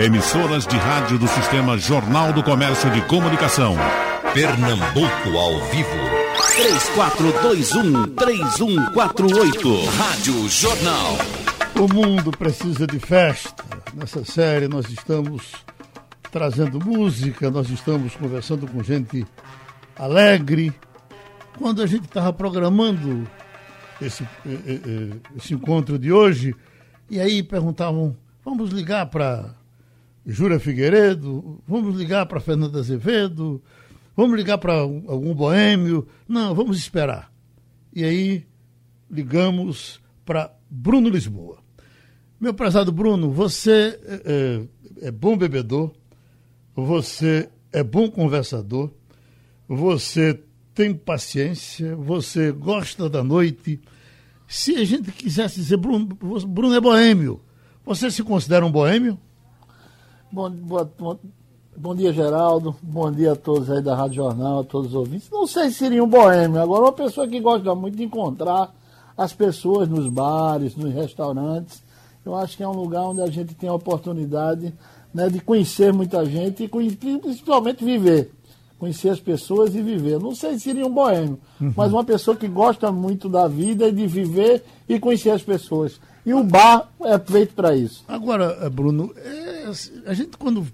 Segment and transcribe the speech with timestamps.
[0.00, 3.76] Emissoras de rádio do Sistema Jornal do Comércio de Comunicação.
[4.32, 5.88] Pernambuco ao vivo.
[8.16, 9.86] 3421-3148.
[9.96, 11.16] Rádio Jornal.
[11.78, 13.62] O mundo precisa de festa.
[13.94, 15.52] Nessa série nós estamos
[16.32, 19.24] trazendo música, nós estamos conversando com gente
[19.96, 20.72] alegre.
[21.56, 23.24] Quando a gente estava programando
[24.02, 26.56] esse, eh, eh, eh, esse encontro de hoje,
[27.08, 29.54] e aí perguntavam: vamos ligar para
[30.26, 31.62] Jura Figueiredo?
[31.66, 33.62] Vamos ligar para Fernanda Azevedo?
[34.16, 36.06] Vamos ligar para algum boêmio?
[36.28, 37.32] Não, vamos esperar.
[37.92, 38.46] E aí
[39.10, 41.58] ligamos para Bruno Lisboa.
[42.40, 44.62] Meu prezado Bruno, você é,
[45.02, 45.92] é, bom bebedor,
[46.74, 48.90] você é bom conversador,
[49.66, 50.40] você
[50.74, 53.80] tem paciência, você gosta da noite.
[54.46, 57.40] Se a gente quisesse dizer, Bruno, Bruno é boêmio,
[57.84, 59.18] você se considera um boêmio?
[60.30, 61.18] Bom, boa, bom,
[61.76, 62.74] bom, dia, Geraldo.
[62.82, 65.28] Bom dia a todos aí da Rádio Jornal, a todos os ouvintes.
[65.30, 68.74] Não sei se seria um boêmio, agora uma pessoa que gosta muito de encontrar
[69.16, 71.82] as pessoas nos bares, nos restaurantes.
[72.24, 74.74] Eu acho que é um lugar onde a gente tem a oportunidade
[75.12, 78.32] né, de conhecer muita gente e principalmente viver
[78.84, 80.18] conhecer as pessoas e viver.
[80.18, 81.72] Não sei se seria um boêmio, uhum.
[81.74, 85.98] mas uma pessoa que gosta muito da vida e de viver e conhecer as pessoas.
[86.24, 88.04] E o bar é feito para isso.
[88.08, 89.66] Agora, eh, Bruno, é,
[90.06, 90.66] a gente quando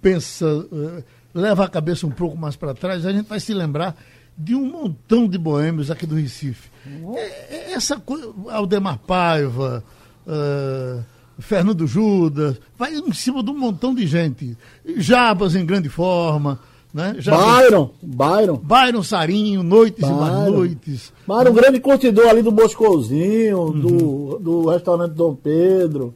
[0.00, 1.02] pensa, eh,
[1.34, 3.94] leva a cabeça um pouco mais para trás, a gente vai se lembrar
[4.36, 6.70] de um montão de boêmios aqui do Recife.
[6.86, 7.14] Uhum.
[7.16, 9.84] É, essa coisa, Aldemar Paiva,
[10.26, 11.04] uh,
[11.38, 14.56] Fernando Judas, vai em cima de um montão de gente.
[14.96, 16.58] Jabas em grande forma.
[16.92, 17.14] Né?
[17.18, 18.56] Já Byron, Byron.
[18.56, 20.16] Byron Sarinho, Noites Byron.
[20.16, 21.12] e Mais Noites.
[21.26, 23.80] Byron, grande curtidor ali do Boscozinho, uhum.
[23.80, 26.12] do, do restaurante Dom Pedro.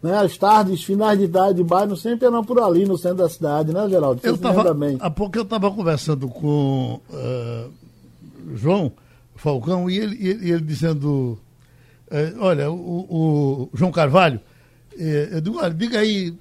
[0.00, 0.16] Né?
[0.16, 3.72] As tardes, finais de tarde de Byron sempre eram por ali no centro da cidade,
[3.72, 4.20] né, Geraldo?
[4.20, 4.96] Você eu tava, bem.
[5.00, 7.70] Há pouco eu estava conversando com uh,
[8.54, 8.92] João
[9.34, 11.38] Falcão e ele, ele, ele dizendo:
[12.10, 14.40] uh, Olha, o, o, João Carvalho,
[14.96, 16.32] uh, eu digo, olha, diga aí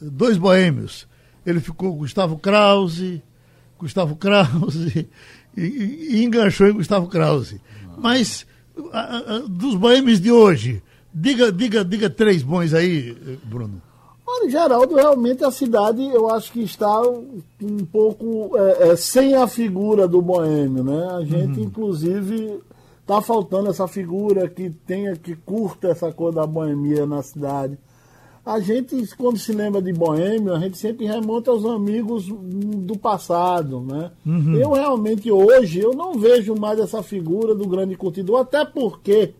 [0.00, 1.06] dois boêmios
[1.46, 3.22] ele ficou Gustavo Krause,
[3.78, 5.08] Gustavo Krause,
[5.56, 7.60] e, e enganchou em Gustavo Krause.
[7.98, 8.46] Mas
[8.92, 10.82] a, a, dos boêmios de hoje,
[11.12, 13.12] diga, diga, diga três bons aí,
[13.44, 13.80] Bruno.
[14.26, 19.46] Olha, Geraldo, realmente a cidade eu acho que está um pouco é, é, sem a
[19.46, 21.08] figura do boêmio, né?
[21.12, 21.66] A gente, uhum.
[21.66, 22.60] inclusive,
[23.00, 27.78] está faltando essa figura que tenha, que curta essa coisa da boemia na cidade.
[28.44, 33.80] A gente, quando se lembra de Boêmio, a gente sempre remonta aos amigos do passado,
[33.80, 34.10] né?
[34.26, 34.54] Uhum.
[34.56, 39.32] Eu realmente hoje, eu não vejo mais essa figura do grande curtidor, até porque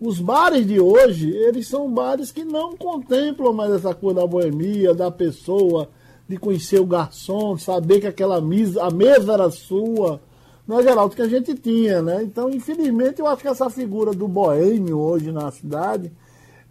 [0.00, 4.92] os bares de hoje, eles são bares que não contemplam mais essa coisa da boemia,
[4.92, 5.88] da pessoa,
[6.28, 10.20] de conhecer o garçom, saber que aquela mesa, a mesa era sua,
[10.68, 12.22] é Geraldo, que a gente tinha, né?
[12.22, 16.10] Então, infelizmente, eu acho que essa figura do boêmio hoje na cidade,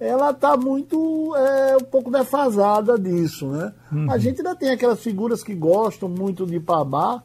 [0.02, 3.72] ela está muito é, um pouco defasada disso, né?
[3.92, 4.12] Uhum.
[4.12, 7.22] A gente ainda tem aquelas figuras que gostam muito de Pabá,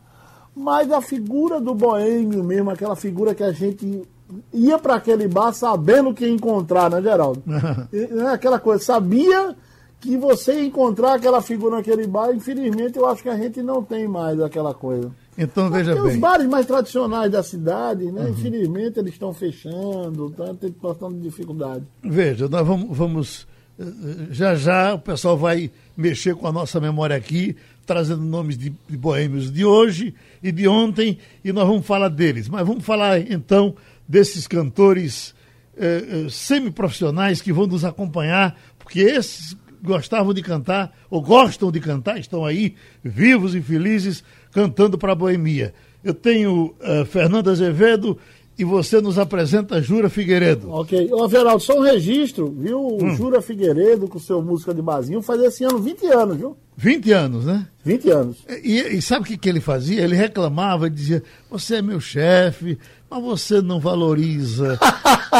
[0.54, 4.06] mas a figura do boêmio mesmo, aquela figura que a gente
[4.53, 7.42] ia para aquele bar sabendo o que encontrar, né, Geraldo?
[7.47, 9.56] né, aquela coisa, sabia
[9.98, 13.82] que você ia encontrar aquela figura naquele bar, infelizmente eu acho que a gente não
[13.82, 15.10] tem mais aquela coisa.
[15.36, 16.14] Então veja Porque bem.
[16.14, 18.22] Os bares mais tradicionais da cidade, né?
[18.22, 18.28] Uhum.
[18.30, 21.84] Infelizmente eles estão fechando, estão tendo bastante dificuldade.
[22.02, 23.48] Veja, nós vamos, vamos,
[23.78, 23.84] eh,
[24.30, 27.54] já já o pessoal vai mexer com a nossa memória aqui,
[27.84, 32.48] trazendo nomes de, de boêmios de hoje e de ontem, e nós vamos falar deles.
[32.48, 33.75] Mas vamos falar então
[34.08, 35.34] desses cantores
[35.76, 41.80] eh, eh semiprofissionais que vão nos acompanhar, porque esses gostavam de cantar, ou gostam de
[41.80, 44.25] cantar, estão aí vivos e felizes
[44.56, 45.75] cantando para a boemia.
[46.03, 48.17] Eu tenho uh, Fernando Azevedo
[48.59, 50.71] e você nos apresenta Jura Figueiredo.
[50.71, 51.11] Ok.
[51.12, 52.97] Ô, Veraldo, só um registro, viu?
[52.97, 53.15] Hum.
[53.15, 56.56] Jura Figueiredo com seu música de barzinho faz esse ano 20 anos, viu?
[56.75, 57.67] 20 anos, né?
[57.85, 58.38] 20 anos.
[58.64, 60.00] E, e sabe o que, que ele fazia?
[60.00, 62.79] Ele reclamava e dizia: Você é meu chefe,
[63.11, 64.79] mas você não valoriza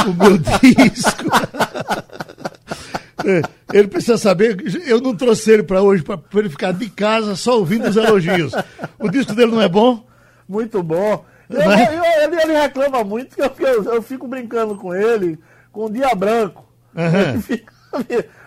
[0.07, 0.37] o meu
[0.87, 1.25] disco.
[3.25, 3.43] É,
[3.73, 7.59] ele precisa saber, eu não trouxe ele para hoje para ele ficar de casa só
[7.59, 8.53] ouvindo os elogios.
[9.06, 10.05] O disco dele não é bom?
[10.49, 11.25] Muito bom.
[11.49, 11.97] Eu, é?
[11.97, 15.38] eu, ele, ele, reclama muito que eu, eu, eu, fico brincando com ele
[15.73, 16.64] com o dia branco.
[16.94, 17.58] Uhum.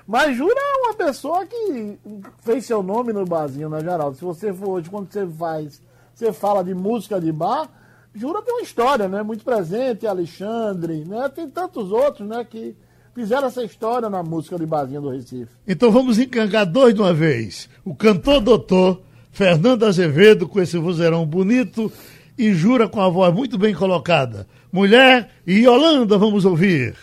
[0.05, 1.99] Mas Jura é uma pessoa que
[2.41, 4.17] fez seu nome no barzinho, né, Geraldo?
[4.17, 5.81] Se você for hoje, quando você faz,
[6.13, 7.69] você fala de música de bar,
[8.13, 9.21] Jura tem uma história, né?
[9.21, 11.29] Muito presente, Alexandre, né?
[11.29, 12.43] Tem tantos outros, né?
[12.43, 12.75] Que
[13.13, 15.51] fizeram essa história na música de Bazinha do Recife.
[15.67, 17.69] Então vamos encangar dois de uma vez.
[17.85, 19.01] O cantor doutor
[19.39, 21.89] Fernando Azevedo, com esse vozeirão bonito
[22.37, 24.45] e jura com a voz muito bem colocada.
[24.69, 26.93] Mulher e Yolanda, vamos ouvir.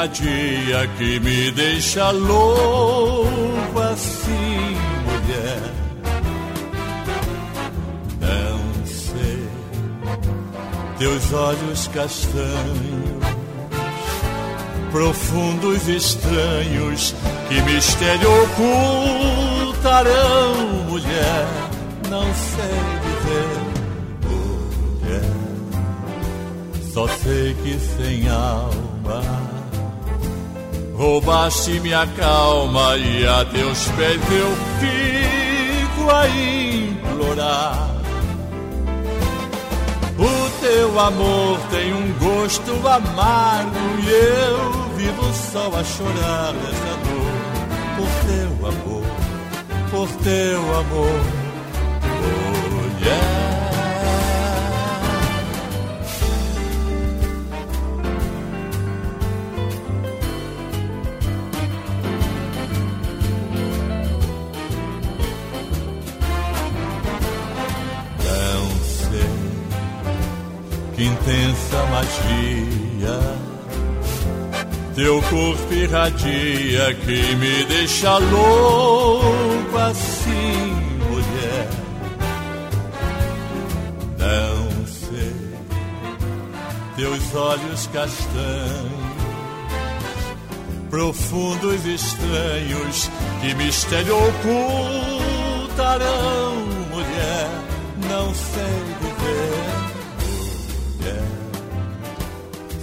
[0.00, 5.60] Corpo irradia que me deixa louco assim, mulher.
[8.20, 9.48] Não sei,
[10.98, 13.24] teus olhos castanhos,
[14.90, 17.14] profundos estranhos,
[17.48, 18.28] que mistério
[19.64, 20.04] ocultarão,
[20.88, 21.46] mulher.
[22.08, 22.74] Não sei
[23.04, 23.60] dizer
[26.92, 28.79] Só sei que sem alma
[31.00, 37.88] roubaste minha calma e a teus pés eu fico a implorar.
[40.18, 47.40] O teu amor tem um gosto amargo e eu vivo só a chorar nessa dor
[47.96, 49.04] por teu amor,
[49.90, 51.20] por teu amor,
[52.70, 53.29] mulher.
[53.29, 53.29] intensa
[72.00, 73.20] magia.
[74.94, 80.74] Teu corpo irradia que me deixa louco assim,
[81.08, 81.68] mulher.
[84.18, 85.36] Não sei,
[86.96, 89.14] teus olhos castanhos,
[90.90, 93.10] profundos estranhos,
[93.40, 94.16] que mistério
[95.58, 96.56] ocultarão,
[96.90, 97.48] mulher.
[98.08, 98.89] Não sei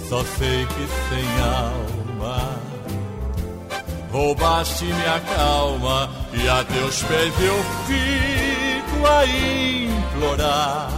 [0.08, 2.58] Só sei que sem alma
[4.10, 10.88] roubaste minha calma e a teus pés eu fico a implorar.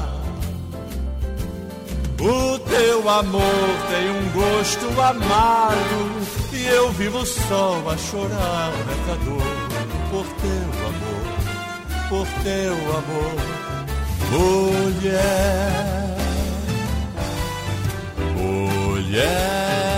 [2.21, 3.43] O teu amor
[3.89, 6.21] tem um gosto amargo
[6.53, 9.43] e eu vivo só a chorar nessa dor
[10.11, 11.25] por teu amor,
[12.09, 13.35] por teu amor,
[14.31, 16.20] mulher.
[19.11, 19.90] Yeah.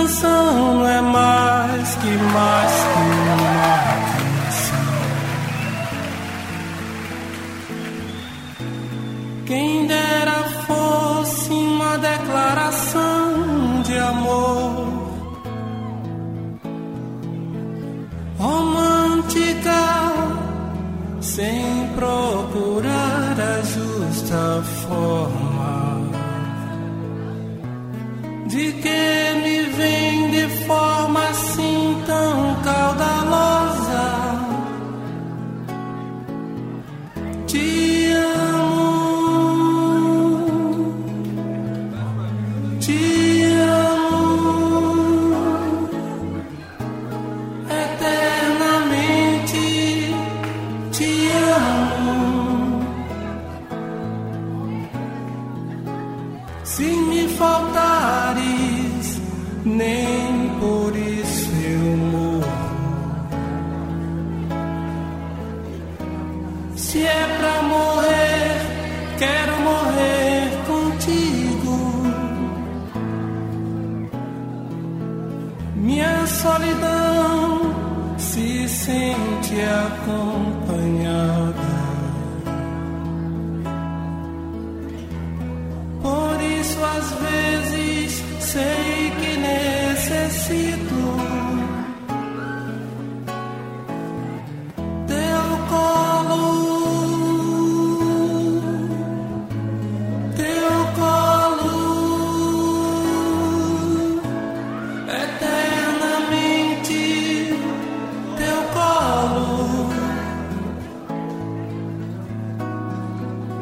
[0.00, 3.00] Canção é mais que mais que
[3.32, 3.64] uma
[4.46, 4.86] canção.
[9.46, 14.88] Quem dera fosse uma declaração de amor
[18.38, 19.82] romântica,
[21.20, 25.19] sem procurar a justa forma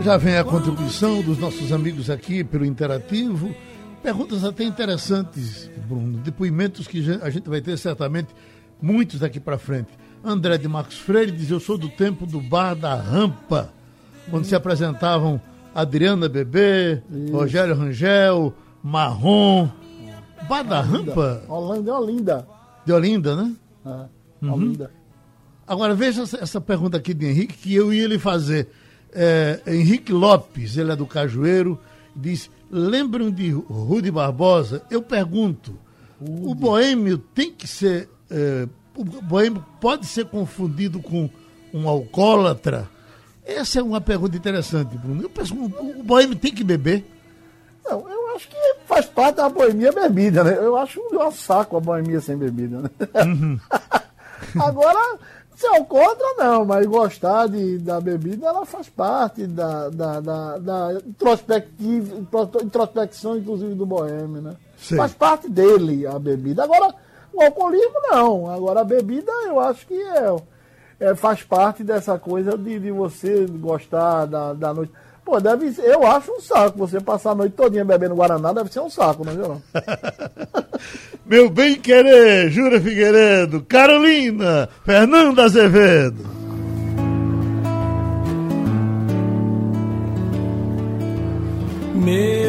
[0.08, 3.54] Já vem a contribuição dos nossos amigos aqui pelo Interativo.
[4.02, 6.16] Perguntas até interessantes, Bruno.
[6.20, 8.28] Depoimentos que a gente vai ter certamente
[8.80, 9.90] muitos daqui para frente.
[10.24, 13.70] André de Marcos Freire diz: Eu sou do tempo do Bar da Rampa,
[14.30, 15.38] quando se apresentavam
[15.74, 19.68] Adriana Bebê, Rogério Rangel, Marrom.
[20.48, 22.48] Bar da Rampa Holanda é Olinda.
[22.86, 23.54] de Olinda, né?
[23.84, 24.90] É, Olinda.
[25.66, 28.68] Agora veja essa pergunta aqui de Henrique que eu ia lhe fazer.
[29.12, 31.78] É, Henrique Lopes, ele é do Cajueiro,
[32.14, 34.82] diz: lembram de Rude Barbosa?
[34.90, 35.78] Eu pergunto:
[36.20, 38.08] o boêmio tem que ser.
[38.30, 41.30] é, o boêmio pode ser confundido com
[41.72, 42.88] um alcoólatra?
[43.44, 45.22] Essa é uma pergunta interessante, Bruno.
[45.22, 47.04] Eu penso, o, o boêmio tem que beber?
[47.84, 50.58] Não, eu acho que faz parte da boemia bebida, né?
[50.58, 52.90] Eu acho um saco a boemia sem bebida, né?
[54.60, 55.18] Agora,
[55.58, 60.58] se eu contra, não, mas gostar de, da bebida, ela faz parte da, da, da,
[60.58, 60.88] da
[62.62, 64.54] introspecção, inclusive, do boêmio, né?
[64.78, 64.96] Sei.
[64.96, 66.62] Faz parte dele a bebida.
[66.62, 66.94] Agora,
[67.32, 68.48] o alcoolismo, não.
[68.48, 70.36] Agora, a bebida, eu acho que é,
[71.00, 74.92] é, faz parte dessa coisa de, de você gostar da, da noite.
[75.28, 76.78] Pô, deve ser, eu acho um saco.
[76.78, 79.62] Você passar a noite todinha bebendo Guaraná deve ser um saco, não é, não?
[81.26, 86.24] Meu bem querer, Jura Figueiredo, Carolina, Fernanda Azevedo.
[91.94, 92.47] Meu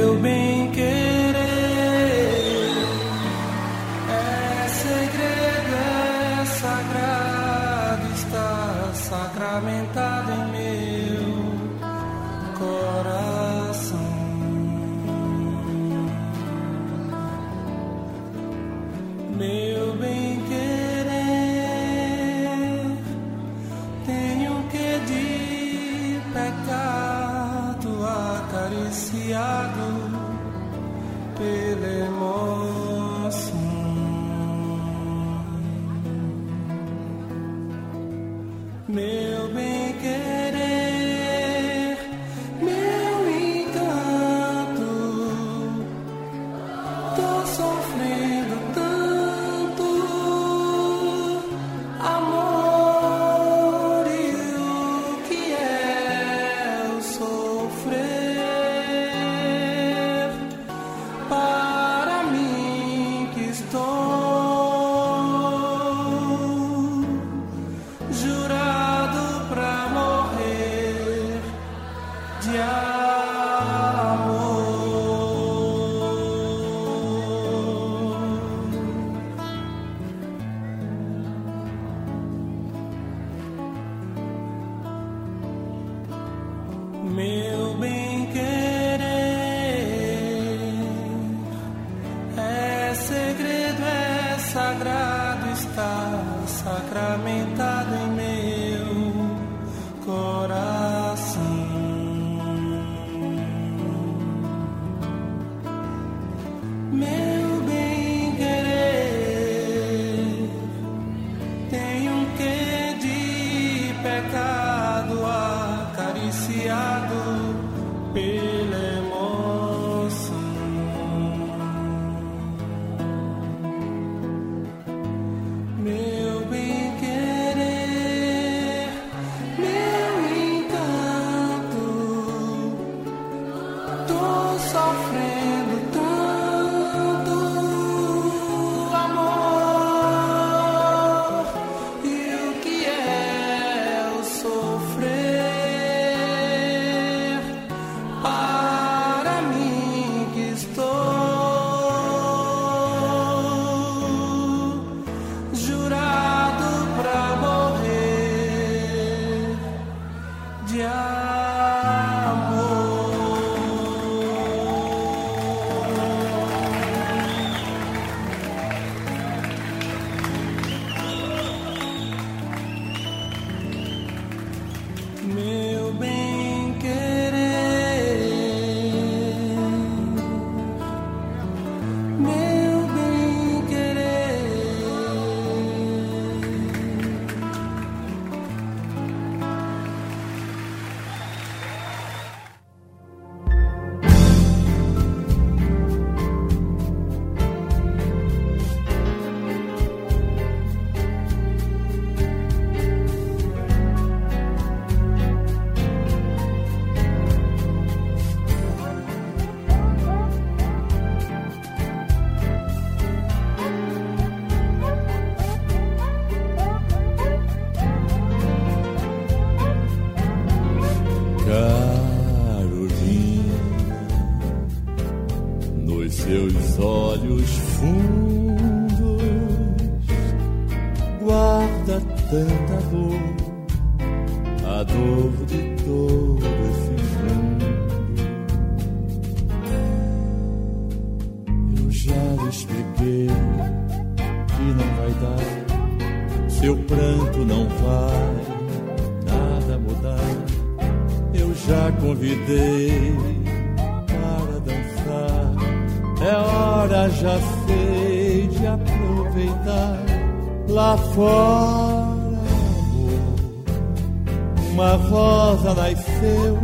[264.79, 266.57] uma rosa nasceu.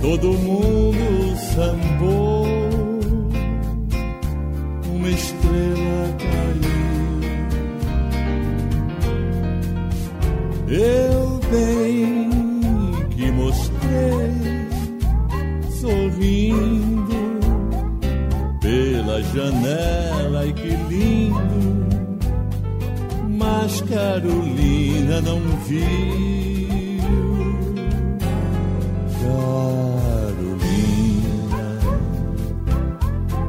[0.00, 2.46] Todo mundo sambou.
[4.94, 6.74] Uma estrela caiu.
[10.68, 12.30] Eu bem
[13.10, 14.68] que mostrei,
[15.80, 17.40] sorrindo
[18.60, 21.73] pela janela, e que lindo.
[23.56, 25.84] Mas Carolina não viu.
[29.22, 30.82] Carolina,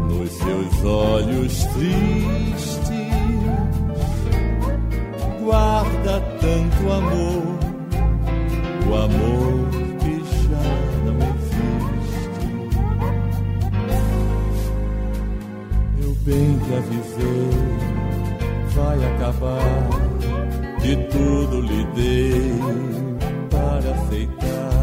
[0.08, 2.86] nos seus olhos tristes
[5.44, 7.60] guarda tanto amor,
[8.88, 10.70] o amor que já
[11.04, 12.46] não existe.
[16.00, 17.65] Eu bem que avisei,
[18.76, 19.90] vai acabar,
[20.82, 22.60] de tudo lhe dei
[23.50, 24.76] para aceitar.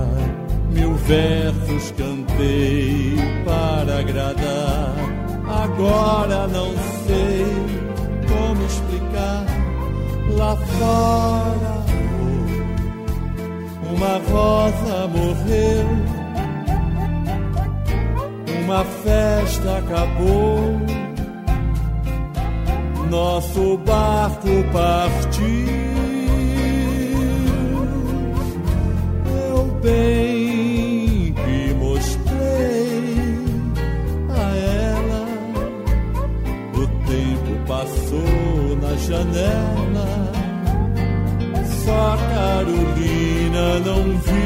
[0.70, 4.94] Mil versos cantei para agradar,
[5.46, 6.70] agora não
[7.07, 7.46] sei
[8.26, 9.44] como explicar
[10.38, 11.83] lá fora.
[13.94, 15.87] Uma rosa morreu,
[18.64, 20.81] uma festa acabou,
[23.12, 25.42] nosso barco partiu.
[29.46, 33.14] Eu bem que mostrei
[34.31, 35.27] a ela
[36.75, 40.33] o tempo passou na janela,
[41.85, 44.42] só Carolina não viu.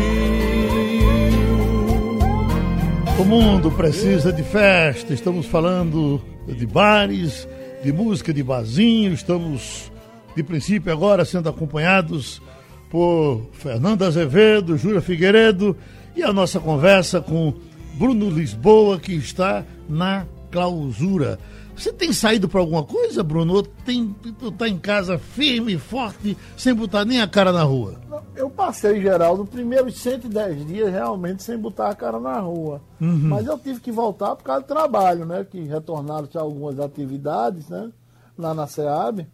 [3.20, 5.14] O mundo precisa de festa.
[5.14, 7.46] Estamos falando de bares,
[7.86, 9.12] de música de barzinho.
[9.12, 9.92] Estamos,
[10.34, 12.42] de princípio, agora sendo acompanhados
[12.90, 15.76] por Fernando Azevedo, Júlia Figueiredo
[16.16, 17.54] e a nossa conversa com
[17.94, 21.38] Bruno Lisboa, que está na clausura.
[21.76, 23.54] Você tem saído para alguma coisa, Bruno?
[23.54, 28.00] Ou tem, tu tá em casa firme forte, sem botar nem a cara na rua?
[28.34, 32.80] Eu passei, Geraldo, os primeiros 110 dias realmente sem botar a cara na rua.
[32.98, 35.44] Mas eu tive que voltar por causa do trabalho, né?
[35.44, 37.90] Que retornaram-se algumas atividades, né?
[38.38, 39.26] Lá na SEAB.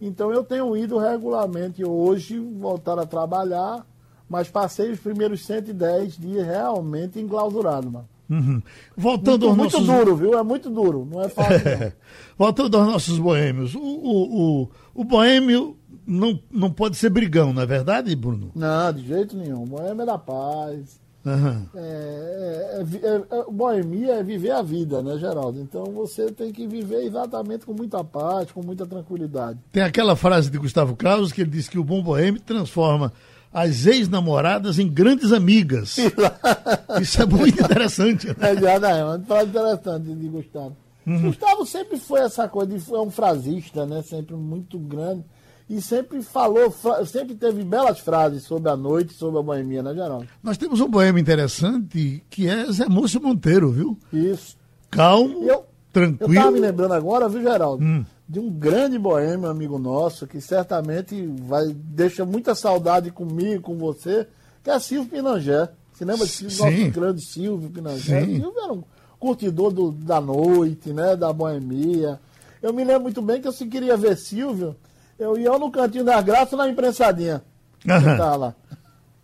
[0.00, 3.84] Então eu tenho ido regularmente hoje, voltar a trabalhar,
[4.28, 8.08] mas passei os primeiros 110 dias realmente enclausurado, mano.
[8.30, 8.62] Uhum.
[8.96, 10.04] Voltando Muito, aos muito nossos...
[10.04, 10.38] duro, viu?
[10.38, 11.92] É muito duro, não é fácil.
[12.36, 13.74] Voltando aos nossos boêmios.
[13.74, 18.50] O, o, o, o boêmio não, não pode ser brigão, não é verdade, Bruno?
[18.54, 19.64] Não, de jeito nenhum.
[19.64, 21.00] Boêmia é da paz.
[21.26, 21.66] Aham.
[21.74, 25.60] É, é, é é, é, boemia é viver a vida, né, Geraldo?
[25.60, 29.58] Então você tem que viver exatamente com muita paz, com muita tranquilidade.
[29.72, 33.12] Tem aquela frase de Gustavo Krause que ele diz que o bom boêmio transforma
[33.60, 35.96] as ex-namoradas em grandes amigas.
[37.00, 38.26] Isso é muito interessante.
[38.28, 38.34] Né?
[38.40, 40.76] É, é uma frase interessante de Gustavo.
[41.06, 44.02] Gustavo sempre foi essa coisa, de, é um frasista, né?
[44.02, 45.24] Sempre muito grande.
[45.70, 46.74] e sempre falou,
[47.06, 50.26] sempre teve belas frases sobre a noite, sobre a boemia, né, Geraldo?
[50.42, 53.98] Nós temos um boêmio interessante que é Zé Múcio Monteiro, viu?
[54.12, 54.56] Isso.
[54.90, 56.34] Calmo, Eu, eu tranquilo.
[56.34, 57.82] tava me lembrando agora, viu, Geraldo?
[57.84, 58.04] Hum.
[58.28, 64.26] De um grande boêmio, amigo nosso, que certamente vai, deixa muita saudade comigo, com você,
[64.62, 65.68] que é Silvio Pinangé.
[65.92, 66.62] Você lembra desse Sim.
[66.62, 68.20] nosso grande Silvio Pinangé?
[68.20, 68.34] Sim.
[68.40, 68.84] Silvio era um
[69.18, 71.16] curtidor do- da noite, né?
[71.16, 72.20] Da boemia.
[72.62, 74.76] Eu me lembro muito bem que eu se queria ver Silvio,
[75.18, 77.42] eu ia no cantinho das graças na imprensadinha.
[78.16, 78.54] Tá lá.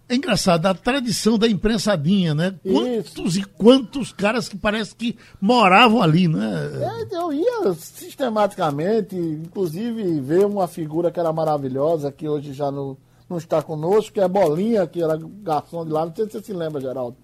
[0.06, 2.54] É engraçado, a tradição da imprensadinha, né?
[2.62, 6.70] Quantos e quantos caras que parece que moravam ali, né?
[7.10, 12.98] É, eu ia sistematicamente, inclusive ver uma figura que era maravilhosa, que hoje já não,
[13.30, 16.04] não está conosco, que é Bolinha, que era garçom de lá.
[16.04, 17.16] Não sei se você se lembra, Geraldo.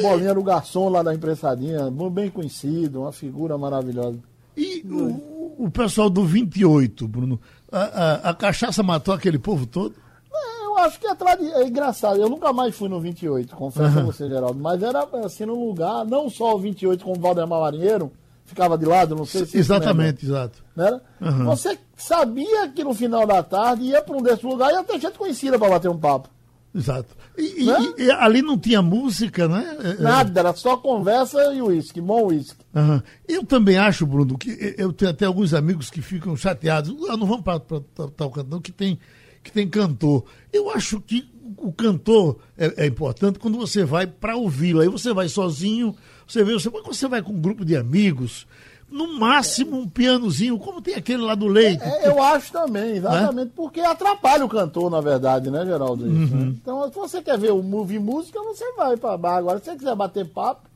[0.00, 4.20] Bolinha era o garçom lá da imprensadinha, bem conhecido, uma figura maravilhosa.
[4.56, 7.40] E o, o pessoal do 28, Bruno,
[7.72, 9.96] a, a, a cachaça matou aquele povo todo?
[10.82, 12.20] É, acho que é, tradi- é engraçado.
[12.20, 14.58] Eu nunca mais fui no 28, confesso a você, Geraldo.
[14.60, 18.12] Mas era assim num lugar, não só o 28 como o Valdemar Marinheiro,
[18.44, 20.62] ficava de lado, não sei se Exatamente, exato.
[20.76, 21.44] lembra, né?
[21.44, 24.98] Você sabia que no final da tarde ia para um desses lugares e ia ter
[25.00, 26.28] gente conhecida para bater um papo.
[26.74, 27.16] Exato.
[27.36, 27.78] E, e- Né?
[27.98, 29.76] e ali não tinha música, né?
[29.82, 32.64] É, é, Nada, era só conversa e uísque, bom uísque.
[32.74, 33.02] Aham.
[33.28, 36.94] Eu também acho, Bruno, que eu tenho até alguns amigos que ficam chateados.
[37.08, 38.98] Ah, não vamos para tal cantor, não, que tem,
[39.42, 40.24] que tem cantor.
[40.52, 44.80] Eu acho que o cantor é, é importante quando você vai para ouvi-lo.
[44.80, 45.94] Aí você vai sozinho,
[46.26, 48.46] você vê, você, você vai com um grupo de amigos,
[48.90, 51.82] no máximo um pianozinho, como tem aquele lá do leite.
[51.82, 56.06] É, eu acho também, exatamente, porque atrapalha o cantor, na verdade, né, Geraldo?
[56.06, 56.54] Isso, né?
[56.60, 59.36] Então, se você quer ver o ouvir música, você vai para bar.
[59.36, 60.68] Agora, se você quiser bater papo,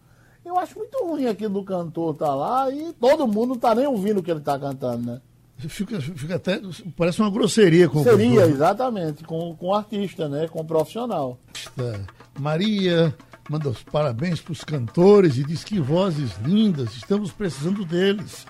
[0.44, 3.86] eu acho muito ruim aqui do cantor tá lá e todo mundo não tá nem
[3.86, 5.20] ouvindo o que ele tá cantando, né?
[5.56, 6.60] Fica, fica até.
[6.96, 10.48] Parece uma grosseria com o Seria, exatamente, com, com o artista, né?
[10.48, 11.38] Com o profissional.
[11.78, 12.00] É.
[12.38, 13.14] Maria
[13.48, 18.46] manda os parabéns para os cantores e diz que vozes lindas, estamos precisando deles.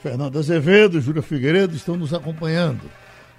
[0.00, 2.80] Fernando Azevedo, Júlia Figueiredo estão nos acompanhando.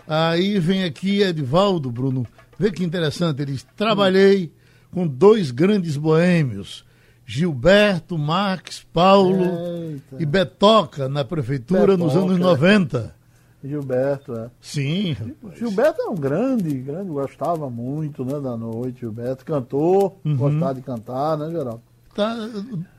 [0.07, 2.25] Aí vem aqui Edivaldo, Bruno.
[2.57, 4.53] Vê que interessante, ele diz, trabalhei
[4.91, 6.85] com dois grandes boêmios,
[7.35, 10.17] Gilberto, Marques, Paulo Eita.
[10.19, 12.25] e Betoca na prefeitura nos Betoca.
[12.33, 13.15] anos 90.
[13.63, 14.49] Gilberto, é.
[14.59, 15.57] Sim, rapaz.
[15.57, 19.45] Gilberto é um grande, grande, gostava muito, né, da noite, Gilberto.
[19.45, 20.35] Cantor, Uhum.
[20.35, 21.81] gostava de cantar, né, Geraldo?
[22.13, 22.35] Tá,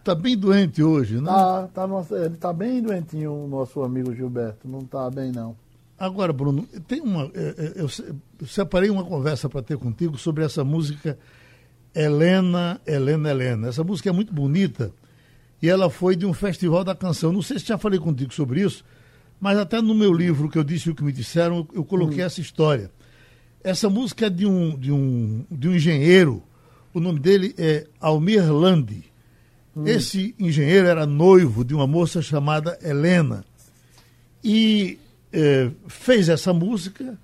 [0.03, 1.27] tá bem doente hoje, né?
[1.27, 4.67] Tá, tá ele tá bem doentinho, o nosso amigo Gilberto.
[4.67, 5.55] Não tá bem, não.
[5.99, 7.25] Agora, Bruno, tem uma.
[7.35, 7.89] é, é, eu
[8.47, 11.19] separei uma conversa para ter contigo sobre essa música
[11.95, 13.69] Helena, Helena, Helena.
[13.69, 14.93] Essa música é muito bonita
[15.61, 17.33] e ela foi de um festival da canção.
[17.33, 18.85] Não sei se já falei contigo sobre isso,
[19.41, 22.41] mas até no meu livro que eu disse o que me disseram, eu, coloquei essa
[22.41, 22.91] história.
[23.63, 26.43] Essa música é de um, de um, de um engenheiro,
[26.95, 29.05] o nome dele é Almir Landi.
[29.87, 33.43] Esse engenheiro era noivo de uma moça chamada Helena
[34.45, 34.99] e
[35.33, 37.17] eh, fez essa música,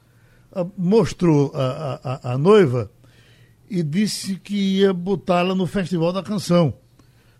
[0.52, 2.90] ah, mostrou a- a- a noiva
[3.70, 6.74] e disse que ia botá-la no Festival da Canção.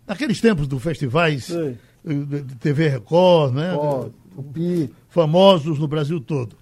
[0.05, 3.73] Naqueles tempos dos festivais eh, de TV Record, né?
[3.73, 4.89] Ó, o Pi.
[5.09, 6.55] famosos no Brasil todo.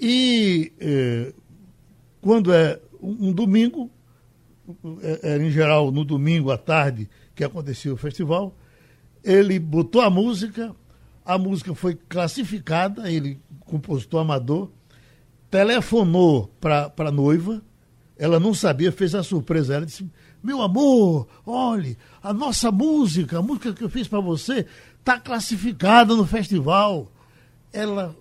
[0.00, 1.32] E eh,
[2.20, 3.90] quando é um, domingo,
[5.22, 8.54] era em geral no domingo à tarde que acontecia o festival,
[9.24, 10.74] ele botou a música,
[11.24, 14.70] a música foi classificada, ele, compositor amador,
[15.50, 17.62] telefonou para a noiva,
[18.20, 19.74] ela não sabia, fez a surpresa.
[19.74, 20.08] Ela disse:
[20.42, 24.66] Meu amor, olhe, a nossa música, a música que eu fiz para você,
[24.98, 27.10] está classificada no festival.
[27.72, 28.14] Ela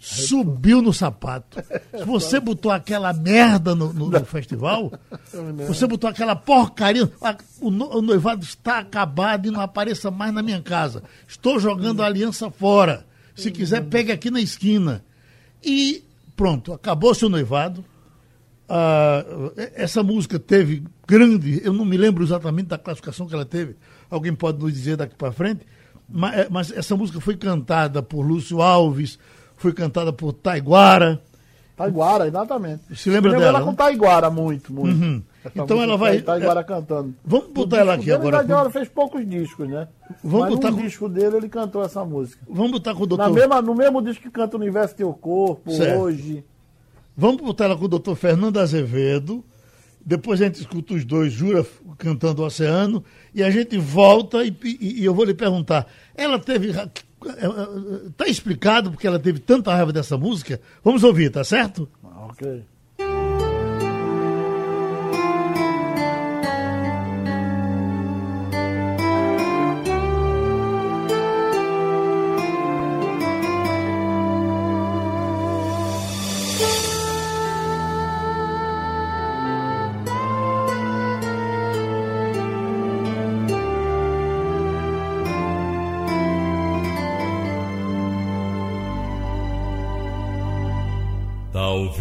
[0.00, 1.58] subiu no sapato.
[1.96, 4.92] Se você botou aquela merda no, no- no festival,
[5.66, 7.10] você botou aquela porcaria.
[7.60, 11.02] O, no- o noivado está acabado e não apareça mais na minha casa.
[11.26, 13.06] Estou jogando a aliança fora.
[13.34, 15.04] Se quiser, pegue aqui na esquina.
[15.62, 16.04] E
[16.36, 17.84] pronto, acabou seu noivado.
[18.68, 19.24] Ah,
[19.74, 23.76] essa música teve grande, eu não me lembro exatamente da classificação que ela teve,
[24.10, 25.66] alguém pode nos dizer daqui para frente,
[26.08, 29.18] mas, eh, mas essa música foi cantada por Lúcio Alves,
[29.56, 31.20] foi cantada por Taiguara.
[31.76, 32.82] Taiguara, exatamente.
[32.96, 33.76] Se lembra dela, ela com né?
[33.76, 35.00] Taiguara, muito, muito.
[35.02, 35.22] Uhum.
[35.54, 37.14] Então ela vai- Taiguara é- cantando.
[37.24, 38.36] Vamos botar O ela aqui dele, agora.
[38.38, 39.86] Taiguara fez poucos discos, né?
[40.22, 42.42] Vamos Mas botar no com- disco dele ele cantou essa música.
[42.50, 43.32] Vamos botar com o Na doutor.
[43.32, 46.00] mesma, no mesmo disco que canta o Universo Teu Corpo, Certo.
[46.00, 46.44] hoje.
[47.20, 49.44] Vamos botar ela com o doutor Fernando Azevedo.
[50.06, 51.66] Depois a gente escuta os dois, Jura
[51.98, 53.02] cantando o Oceano.
[53.34, 55.88] E a gente volta e, e- e eu vou lhe perguntar.
[56.14, 56.72] Ela teve.
[58.16, 60.60] Tá explicado porque ela teve tanta raiva dessa música?
[60.84, 61.88] Vamos ouvir, tá certo?
[62.30, 62.62] Ok.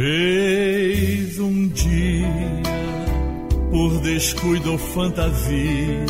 [0.08, 2.32] Talvez um dia,
[3.70, 6.06] por descuido ou fantasia,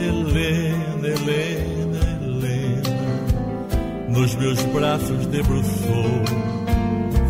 [0.00, 6.24] Helena, Helena, Helena, nos meus braços debruçou.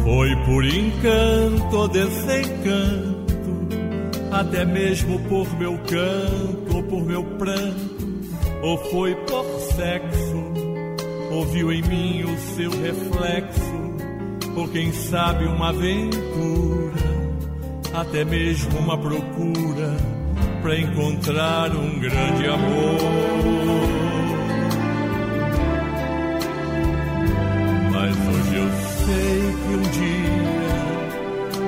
[0.05, 3.69] Foi por encanto ou desencanto,
[4.31, 8.21] até mesmo por meu canto ou por meu pranto,
[8.63, 10.45] ou foi por sexo,
[11.33, 13.84] ouviu em mim o seu reflexo
[14.57, 16.95] ou quem sabe uma aventura,
[17.93, 19.97] até mesmo uma procura
[20.63, 23.01] para encontrar um grande amor.
[27.91, 28.71] Mas hoje eu
[29.05, 30.75] sei que um dia,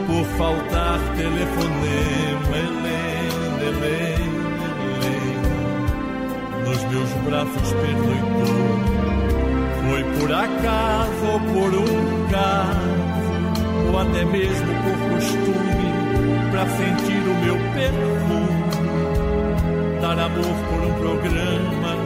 [0.06, 4.68] por faltar telefonema, Helena, Helena,
[5.04, 5.60] Helena,
[6.64, 8.95] nos meus braços pernoitou
[9.88, 15.88] foi por acaso ou por um caso, ou até mesmo por costume,
[16.50, 18.66] para sentir o meu perfume.
[20.00, 21.96] Dar amor por um programa,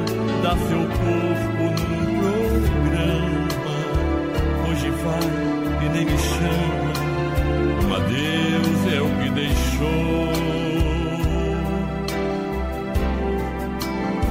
[0.42, 3.76] dar seu corpo num programa.
[4.68, 5.28] Hoje vai
[5.84, 6.92] e nem me chama,
[7.86, 10.30] um adeus é o que deixou.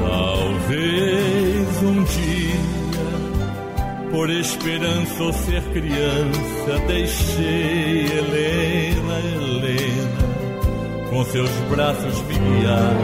[0.08, 2.79] Talvez um dia
[4.20, 12.98] por esperança ou ser criança, deixei Helena, Helena, com seus braços me guiar.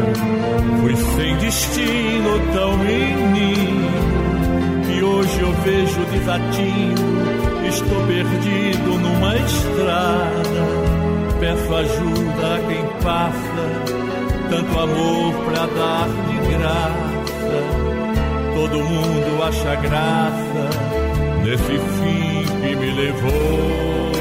[0.82, 3.92] Fui sem destino tão menino,
[4.86, 10.66] que hoje eu vejo desatino, estou perdido numa estrada.
[11.40, 17.05] Peço ajuda a quem passa, tanto amor pra dar de graça.
[18.66, 20.70] Todo mundo acha graça
[21.44, 24.12] nesse fim que me levou.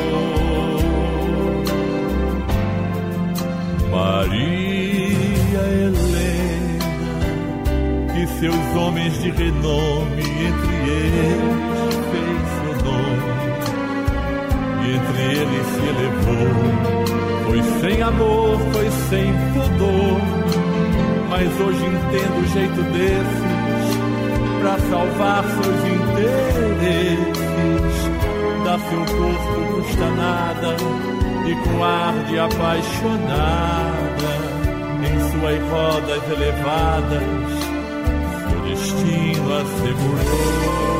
[3.91, 6.85] Maria Helena
[8.21, 13.29] e seus homens de renome, entre eles fez seu nome,
[14.83, 16.53] e entre eles se elevou.
[17.47, 20.21] Foi sem amor, foi sem pudor,
[21.31, 23.54] mas hoje entendo o jeito desses
[24.65, 26.25] para salvar seus interesses.
[28.65, 30.77] Dá seu corpo custa nada
[31.47, 34.33] e com ar de apaixonada
[35.05, 37.23] em suas rodas elevadas
[38.49, 40.94] seu destino assegurou.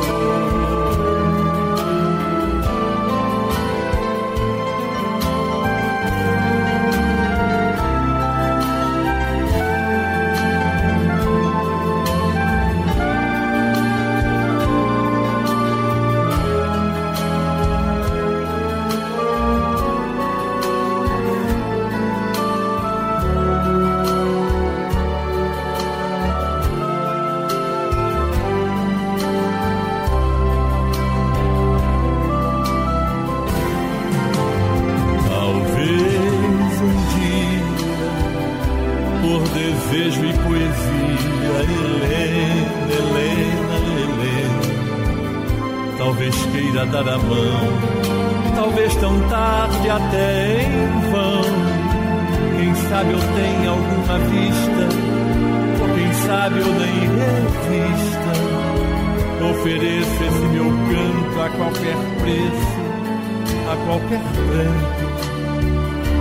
[46.33, 47.59] Queira dar a mão.
[48.55, 51.41] Talvez tão tarde até em vão.
[52.57, 54.87] Quem sabe eu tenho alguma vista,
[55.81, 58.33] ou quem sabe eu nem revista.
[59.51, 62.79] Ofereço esse meu canto a qualquer preço,
[63.71, 65.05] a qualquer canto.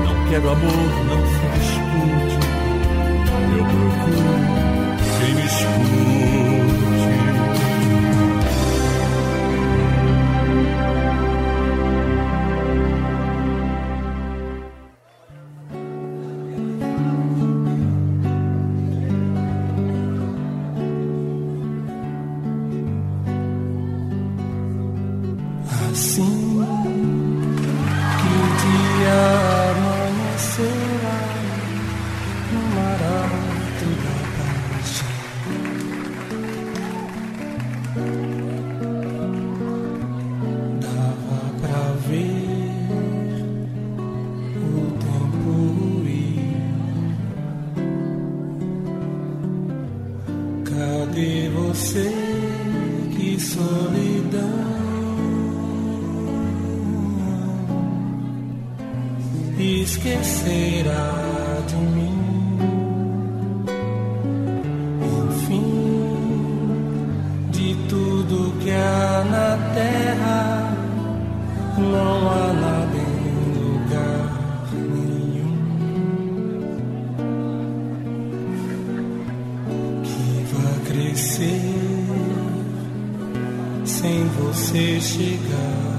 [0.04, 2.36] Não quero amor, não se discute.
[3.56, 4.34] Eu procuro
[5.18, 6.23] quem me escute.
[69.35, 70.42] Na terra,
[71.77, 74.27] não há nada em lugar
[74.73, 75.57] nenhum
[80.05, 81.62] que vá crescer
[83.85, 85.94] sem você chegar.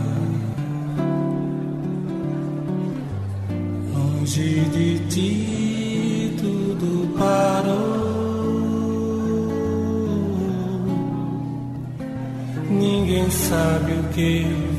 [3.94, 5.65] Longe de ti
[13.56, 14.75] sabe o que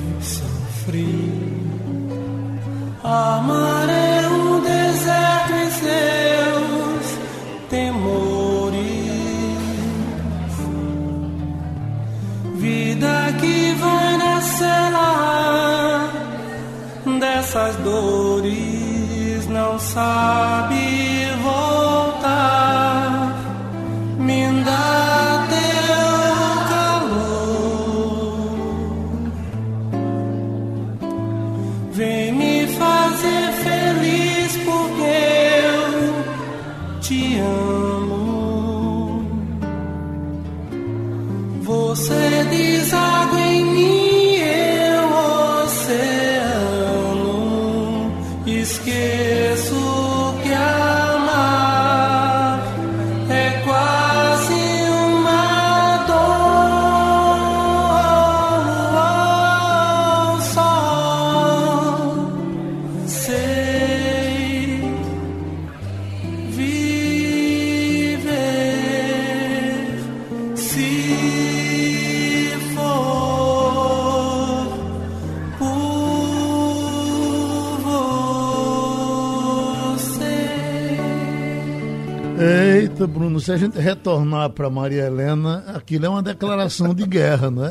[83.47, 87.71] se a gente retornar para Maria Helena, aquilo é uma declaração de guerra, não é?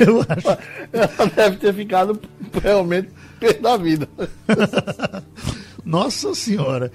[0.00, 0.58] Eu acho.
[0.90, 2.18] Ela deve ter ficado
[2.62, 4.08] realmente perto da vida.
[5.84, 6.90] Nossa Senhora.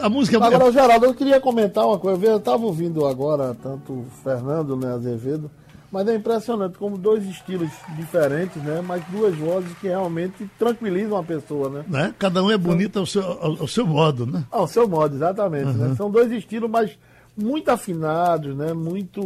[0.00, 2.24] A música é Agora, Geraldo, eu queria comentar uma coisa.
[2.24, 5.50] Eu estava ouvindo agora tanto o Fernando, né, Azevedo,
[5.90, 11.22] mas é impressionante como dois estilos diferentes, né, mas duas vozes que realmente tranquilizam a
[11.22, 11.84] pessoa, né?
[11.88, 12.14] né?
[12.18, 14.44] Cada um é bonito ao seu, ao, ao seu modo, né?
[14.50, 15.72] Ao seu modo, exatamente.
[15.72, 15.94] né?
[15.96, 16.96] São dois estilos, mas
[17.36, 18.72] muito afinados, né?
[18.72, 19.20] Muito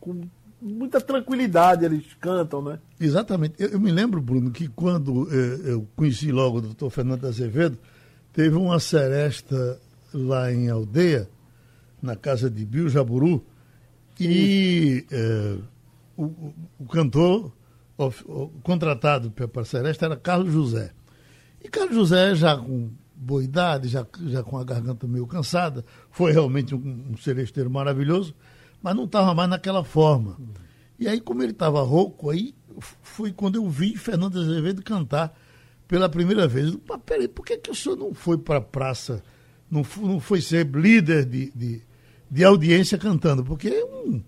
[0.00, 0.20] com
[0.60, 2.78] muita tranquilidade eles cantam, né?
[3.00, 3.54] Exatamente.
[3.58, 7.78] Eu, eu me lembro, Bruno, que quando eh, eu conheci logo o doutor Fernando Azevedo,
[8.32, 9.80] teve uma seresta
[10.12, 11.28] lá em Aldeia,
[12.02, 13.44] na casa de Bill Jaburu,
[14.18, 15.56] e eh,
[16.22, 17.52] o, o- cantor
[18.26, 19.48] o- contratado para a
[20.04, 20.92] era Carlos José.
[21.62, 26.32] E Carlos José, já com boa idade, já, já com a garganta meio cansada, foi
[26.32, 28.34] realmente um, um celesteiro maravilhoso,
[28.80, 30.36] mas não estava mais naquela forma.
[30.98, 32.54] E aí, como ele estava rouco, aí
[33.02, 35.36] foi quando eu vi Fernando Azevedo cantar
[35.88, 36.76] pela primeira vez.
[36.88, 39.22] Mas peraí, por que, que o senhor não foi para a praça,
[39.70, 41.82] não, fu- não foi ser líder de, de,
[42.30, 43.44] de audiência cantando?
[43.44, 44.22] Porque é um,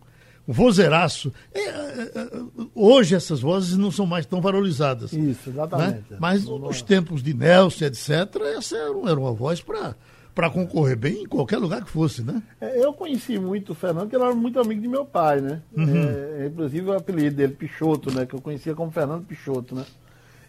[0.53, 1.33] vozeiraço.
[1.53, 1.71] É, é,
[2.15, 2.31] é,
[2.75, 5.13] hoje essas vozes não são mais tão valorizadas.
[5.13, 5.55] Isso, né?
[5.57, 6.05] exatamente.
[6.19, 6.85] Mas Não nos é.
[6.85, 8.11] tempos de Nelson, etc.,
[8.57, 12.43] essa era, um- uma voz para concorrer bem em qualquer lugar que fosse, né?
[12.61, 15.61] É, Eu conheci muito o Fernando, porque ele era muito amigo de meu pai, né?
[15.77, 18.25] É, inclusive o apelido dele, Pichoto, né?
[18.27, 19.85] Que eu conhecia como Fernando Pichoto, né?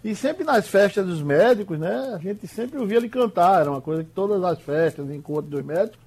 [0.04, 2.14] E sempre nas festas dos médicos, né?
[2.16, 5.64] A gente sempre ouvia ele cantar, era uma coisa que todas as festas, encontros dos
[5.64, 6.00] médicos,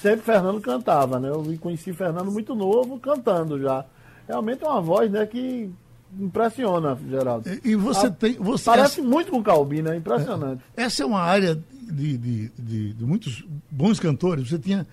[0.00, 1.28] sempre Fernando cantava, né?
[1.28, 3.84] Eu conheci Fernando muito novo, cantando já.
[4.28, 5.70] Realmente é uma voz, né, que
[6.18, 7.48] impressiona, Geraldo.
[7.48, 8.34] E, e você Ah, tem.
[8.34, 9.96] Você Parece muito com o Calbi, né?
[9.96, 10.62] Impressionante.
[10.76, 14.48] Essa é uma área de, de, de, de muitos bons cantores.
[14.48, 14.86] Você tinha,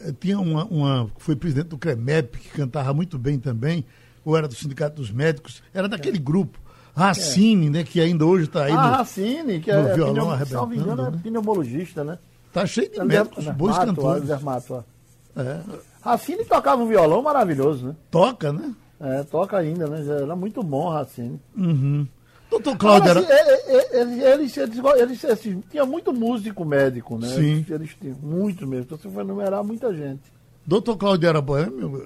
[0.00, 1.10] eh, tinha uma, uma.
[1.18, 3.84] Foi presidente do CREMEP, que cantava muito bem também,
[4.24, 6.58] ou era do Sindicato dos Médicos, era daquele grupo.
[6.94, 8.72] Racine, né, que ainda hoje está aí.
[8.72, 11.20] Ah, no- Racine, que no é, violão pneu, arrebentando, engano, é né?
[11.22, 12.18] pneumologista, né?
[12.60, 14.30] Tá cheio de É médicos, Zé- bons Mato, cantores.
[14.30, 15.40] ó, Mato, ó.
[15.40, 15.60] É,
[16.00, 17.96] Racine tocava um violão maravilhoso, né?
[18.10, 18.74] toca, né?
[18.98, 20.02] É, toca ainda, né?
[20.02, 21.38] Já Era muito bom Racine.
[21.56, 22.06] Uhum.
[22.50, 23.20] Doutor Cláudio era.
[23.20, 27.26] assim, é- é- é- eles, eles, eles, assim, tinha muito músico médico, né?
[27.28, 27.56] Sim.
[27.56, 28.84] Eles, eles tinham muito mesmo.
[28.84, 30.22] Então você foi enumerar muita gente.
[30.66, 32.02] Doutor Cláudio era boêmio?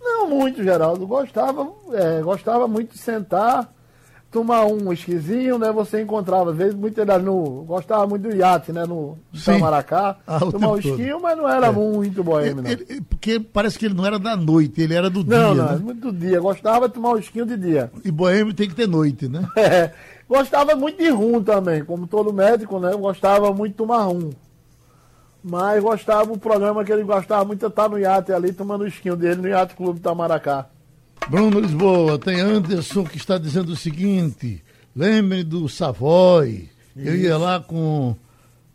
[0.00, 1.06] Não muito, Geraldo.
[1.06, 3.72] Gostava, é, gostava muito de sentar,
[4.30, 5.70] tomar um esquisinho, né?
[5.72, 7.62] Você encontrava, às vezes, muito era no.
[7.64, 8.84] Gostava muito do iate, né?
[8.84, 10.16] No Tamaracá.
[10.26, 11.70] Ah, o tomar um esquinho, mas não era É.
[11.72, 12.70] muito boêmio, não.
[12.70, 15.62] Ele- ele- porque parece que ele não era da noite, ele era do não, dia.
[15.64, 15.78] não, né?
[15.78, 16.38] muito do dia.
[16.40, 17.90] Gostava de tomar um esquinho de dia.
[18.04, 19.46] E boêmio tem que ter noite, né?
[19.56, 19.92] É.
[20.28, 22.90] Gostava muito de rum também, como todo médico, né?
[22.96, 24.30] Gostava muito de tomar rum.
[25.42, 28.86] Mas gostava, o programa que ele gostava muito é estar no iate ali, tomando o
[28.88, 30.66] esquinho dele no Iate Clube Tamaracá.
[31.30, 34.62] Bruno Lisboa, tem Anderson que está dizendo o seguinte:
[34.94, 36.68] lembre do Savoy.
[36.94, 38.16] Eu ia lá com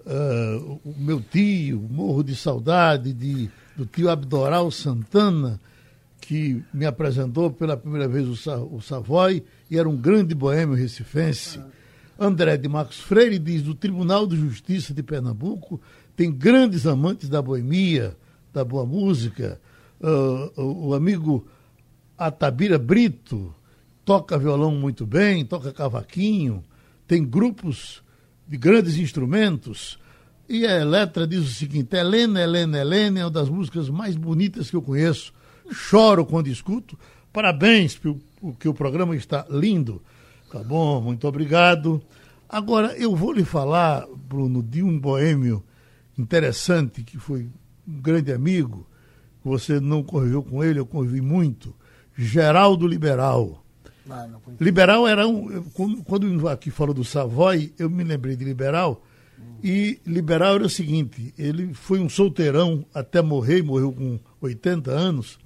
[0.05, 5.59] eh, o meu tio, morro de saudade de, do tio Abdoral Santana,
[6.19, 10.75] que me apresentou pela primeira vez o, Sa- o Savoy e era um grande boêmio
[10.75, 11.59] recifense.
[12.19, 15.81] André de Marcos Freire diz: do Tribunal de Justiça de Pernambuco
[16.15, 18.15] tem grandes amantes da boemia,
[18.53, 19.59] da boa música.
[20.03, 21.47] Ah, o, o amigo
[22.27, 23.51] Atabira Brito
[24.05, 26.63] toca violão muito bem, toca cavaquinho,
[27.07, 28.03] tem grupos
[28.47, 29.97] de grandes instrumentos.
[30.47, 34.69] E a Eletra diz o seguinte: Helena, Helena, Helena é uma das músicas mais bonitas
[34.69, 35.33] que eu conheço.
[35.71, 36.95] Choro quando escuto.
[37.33, 37.99] Parabéns,
[38.39, 39.99] porque o programa está lindo.
[40.51, 42.03] Tá bom, muito obrigado.
[42.47, 45.63] Agora, eu vou lhe falar, Bruno, de um boêmio
[46.15, 47.49] interessante que foi
[47.87, 48.85] um grande amigo.
[49.43, 51.73] Você não conviveu com ele, eu convivi muito.
[52.17, 53.63] Geraldo Liberal.
[54.09, 54.27] Ah,
[54.59, 55.63] Liberal era um.
[56.03, 59.03] quando aqui falou do Savoy, eu me lembrei de Liberal.
[59.63, 65.39] E Liberal era o seguinte: ele foi um solteirão até morrer, morreu com 80 anos.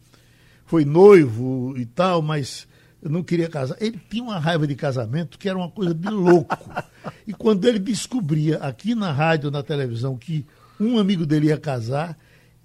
[0.66, 2.68] Foi noivo e tal, mas
[3.04, 3.78] não queria casar.
[3.80, 6.58] Ele tinha uma raiva de casamento que era uma coisa de louco.
[7.28, 10.44] E quando ele descobria aqui na rádio, na televisão, que
[10.80, 12.18] um amigo dele ia casar,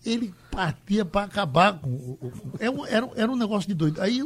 [0.05, 2.19] ele partia para acabar com.
[2.59, 4.01] Era, um- era, era um negócio de doido.
[4.01, 4.23] Aí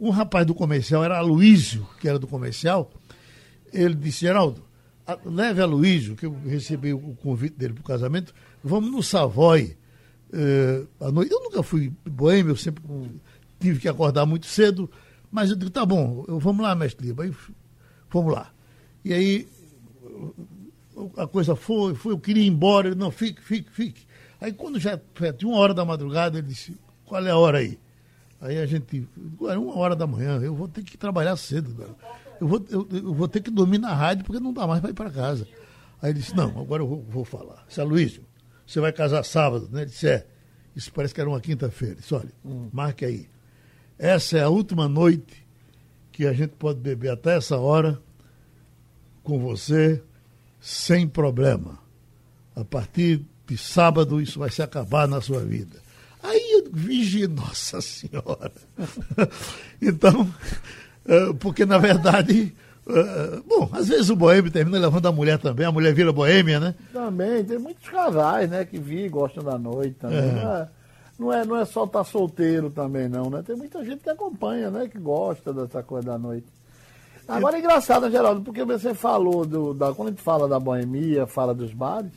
[0.00, 2.90] um rapaz do comercial, era Aloísio, que era do comercial,
[3.72, 4.62] ele disse, Geraldo,
[5.24, 8.32] leve a Luísio, que eu recebi o convite dele para o casamento,
[8.62, 9.76] vamos no Savoy.
[10.32, 11.32] eh, à noite.
[11.32, 12.82] Eu nunca fui boêmio, eu sempre
[13.58, 14.88] tive que acordar muito cedo,
[15.32, 17.24] mas eu digo, tá bom, vamos lá, mestre Liba.
[17.24, 17.34] Aí
[18.08, 18.52] fomos lá.
[19.04, 19.48] E aí
[21.16, 24.02] a coisa foi, foi, eu queria ir embora, ele, não, fique, fique, fique.
[24.40, 27.78] Aí quando já até uma hora da madrugada, ele disse, qual é a hora aí?
[28.40, 29.08] Aí a gente,
[29.48, 31.96] era uma hora da manhã, eu vou ter que trabalhar cedo, cara.
[32.40, 34.90] eu vou, eu, eu vou ter que dormir na rádio porque não dá mais para
[34.90, 35.46] ir para casa.
[36.00, 37.64] Aí ele disse, não, agora eu vou, vou falar.
[37.66, 38.24] Disse, Luísio,
[38.64, 39.82] você vai casar sábado, né?
[39.82, 40.26] Ele disse, é.
[40.76, 41.96] Isso parece que era uma quinta-feira.
[41.96, 42.30] Disse, olha,
[42.72, 43.28] marque aí.
[43.98, 45.44] Essa é a última noite
[46.12, 48.00] que a gente pode beber até essa hora
[49.24, 50.00] com você
[50.60, 51.80] sem problema.
[52.54, 53.26] A partir
[53.56, 55.76] sábado isso vai se acabar na sua vida.
[56.22, 58.52] Aí eu vigi, nossa senhora.
[59.80, 60.28] então,
[61.06, 62.54] eh, porque na verdade,
[62.88, 66.58] eh, bom, às vezes o boêmio termina levando a mulher também, a mulher vira boêmia,
[66.58, 66.74] né?
[66.92, 70.18] Também, tem muitos casais, né, que vi e gostam da noite também.
[70.18, 70.32] É.
[70.32, 70.68] Não, é,
[71.18, 73.42] não, é, não é só estar solteiro também, não, né?
[73.46, 76.46] Tem muita gente que acompanha, né, que gosta dessa coisa da noite.
[77.28, 79.74] Agora é engraçado, Geraldo, porque você falou do.
[79.74, 82.10] Da, quando a gente fala da boemia, fala dos bares,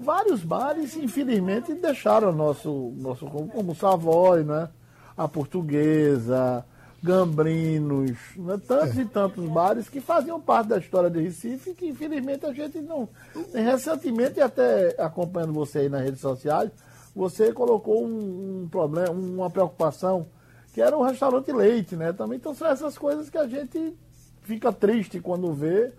[0.00, 4.68] vários bares, infelizmente, deixaram nosso, nosso como, Savoy, né?
[5.16, 6.64] A portuguesa,
[7.02, 8.60] Gambrinos, né?
[8.66, 12.80] tantos e tantos bares que faziam parte da história de Recife, que infelizmente a gente
[12.80, 13.08] não.
[13.52, 16.70] Recentemente, até acompanhando você aí nas redes sociais,
[17.14, 20.26] você colocou um, um problema, uma preocupação,
[20.72, 22.12] que era o restaurante leite, né?
[22.12, 23.94] Também então são essas coisas que a gente
[24.42, 25.92] fica triste quando vê,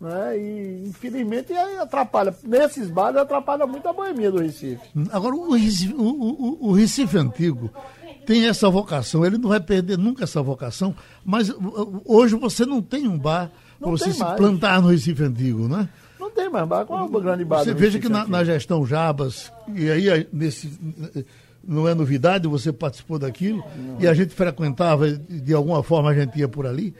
[0.00, 0.38] né?
[0.38, 2.34] E infelizmente atrapalha.
[2.44, 4.80] Nesses bares atrapalha muito a boemia do Recife.
[5.10, 7.70] Agora, o Recife, o, o- o Recife antigo
[8.26, 10.94] tem essa vocação, ele não vai perder nunca essa vocação,
[11.24, 11.50] mas
[12.04, 14.36] hoje você não tem um bar para Não você se mais.
[14.36, 15.88] plantar no Recife antigo, né?
[16.20, 16.84] Não tem mais bar.
[16.84, 20.70] Qual é o grande bar Você veja que na, na gestão Jabas, e aí nesse,
[21.66, 23.64] não é novidade, você participou daquilo,
[23.98, 26.94] e a gente frequentava, de alguma forma a gente ia por ali,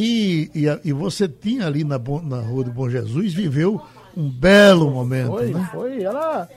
[0.00, 3.80] e, e, e você tinha ali na, na Rua do Bom Jesus, viveu
[4.16, 5.68] um belo momento, Foi, né?
[5.72, 6.02] foi.
[6.04, 6.48] Era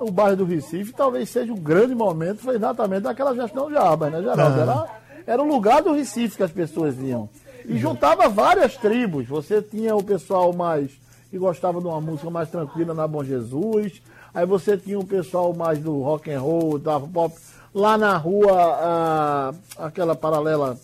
[0.00, 4.10] o bairro do Recife, talvez seja um grande momento, foi exatamente daquela gestão de Abas,
[4.10, 4.60] né, Geraldo?
[4.60, 4.62] Ah.
[4.62, 4.86] Era,
[5.34, 7.28] era o lugar do Recife que as pessoas iam.
[7.64, 9.28] E juntava várias tribos.
[9.28, 10.90] Você tinha o pessoal mais
[11.30, 14.02] que gostava de uma música mais tranquila na Bom Jesus.
[14.34, 17.32] Aí você tinha o pessoal mais do rock and roll, da pop.
[17.72, 20.76] Lá na rua, ah, aquela paralela,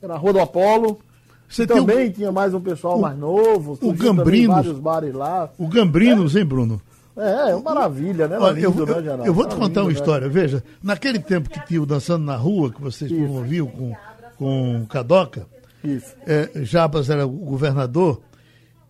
[0.00, 1.00] era a Rua do Apolo.
[1.48, 3.76] Você tem o- Também tinha mais um pessoal mais novo.
[3.76, 4.54] também Gambrinos.
[4.56, 5.50] vários bares lá.
[5.56, 6.80] O Gambrinos, hein, Bruno?
[7.16, 8.38] É, é uma maravilha, né?
[8.38, 9.24] Olha, eu, lindo, eu- né, Geraldo?
[9.26, 9.94] eu vou te contar uma né?
[9.94, 10.28] história.
[10.28, 13.92] Veja, naquele tempo que tinha o Dançando na Rua, que vocês promoviam com,
[14.36, 15.46] com Cadoca,
[15.82, 16.14] Isso.
[16.26, 18.20] É, Jabas era o governador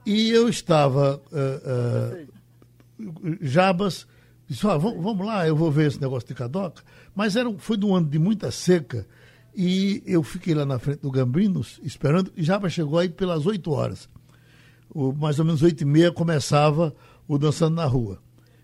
[0.04, 1.20] e eu estava.
[1.32, 2.26] é, é,
[3.40, 4.06] Jabas
[4.48, 6.82] disse: "Ah, vamos, vamos lá, eu vou ver esse negócio de cadoca.
[7.14, 9.06] Mas era, foi de um ano de muita seca
[9.60, 12.32] e eu fiquei lá na frente do Gambrinos esperando.
[12.36, 14.08] E Jabas chegou aí pelas 8 horas.
[14.88, 16.94] O, mais ou menos 8 e meia começava
[17.26, 18.20] o Dançando na Rua.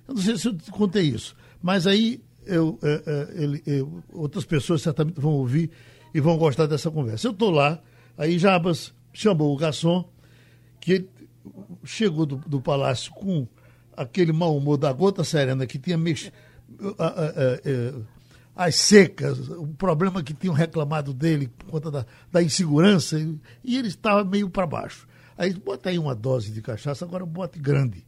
[0.07, 4.03] Eu não sei se eu te contei isso, mas aí eu, é, é, ele- eu-
[4.13, 5.71] outras pessoas certamente vão ouvir
[6.15, 7.27] e vão gostar dessa conversa.
[7.27, 7.81] Eu estou lá,
[8.17, 10.09] aí Jabas chamou o garçom,
[10.81, 11.07] que
[11.83, 13.47] chegou do, do palácio com
[13.97, 16.31] aquele mau humor da gota serena que tinha mex...
[16.99, 17.95] a- a- a- é,
[18.55, 23.19] as secas, o problema que tinham reclamado dele por conta da, da insegurança,
[23.65, 25.09] e, ele estava meio para baixo.
[25.37, 28.05] Aí bota aí uma dose de cachaça, agora bote grande.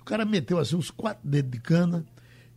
[0.00, 2.04] O cara meteu assim uns quatro dedos de cana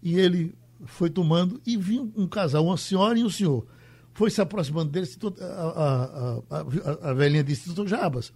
[0.01, 0.55] e ele
[0.85, 3.65] foi tomando e viu um casal, uma senhora e um senhor.
[4.13, 5.07] Foi se aproximando dele,
[5.39, 8.33] a, a, a, a, velhinha disse, doutor Jabas,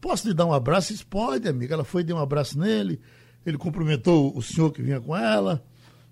[0.00, 0.92] posso lhe dar um abraço?
[0.92, 1.74] Disse, pode, amiga.
[1.74, 3.00] Ela foi, deu um abraço nele,
[3.44, 5.64] ele cumprimentou o senhor que vinha com ela,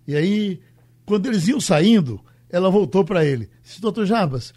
[0.07, 0.61] e aí,
[1.07, 4.53] quando eles iam saindo, ela voltou para ele, disse, doutor Jabas,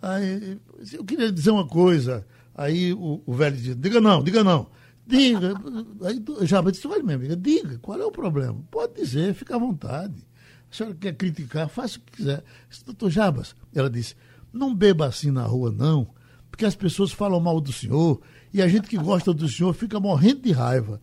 [0.00, 0.58] aí,
[0.92, 2.26] eu queria dizer uma coisa.
[2.54, 4.68] Aí o, o velho disse, diga não, diga não.
[5.06, 5.54] Diga.
[6.02, 8.62] Aí Jabas disse, olha, minha amiga, diga, qual é o problema?
[8.70, 10.26] Pode dizer, fica à vontade.
[10.70, 12.44] A senhora quer criticar, faça o que quiser.
[12.68, 14.14] Disse, doutor Jabas, ela disse,
[14.52, 16.08] não beba assim na rua, não,
[16.50, 18.20] porque as pessoas falam mal do senhor
[18.52, 21.00] e a gente que gosta do senhor fica morrendo de raiva.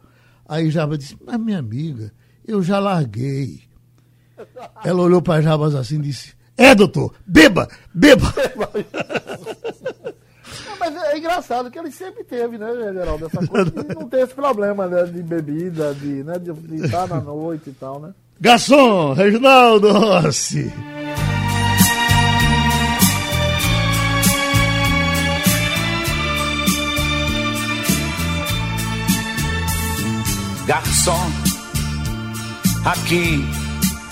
[0.47, 2.13] Aí Jabas disse, mas minha amiga,
[2.45, 3.66] eu já larguei.
[4.83, 8.33] Ela olhou para Jabas assim e disse, é, doutor, beba, beba.
[10.79, 14.33] Mas é engraçado que ele sempre teve, né, Geraldo, essa coisa de não ter esse
[14.33, 18.13] problema né, de bebida, de, né, de, de estar na noite e tal, né?
[18.39, 20.71] Garçom, Reginaldo Rossi.
[30.67, 31.31] Garçom,
[32.85, 33.66] aqui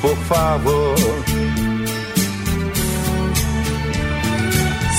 [0.00, 0.96] por favor.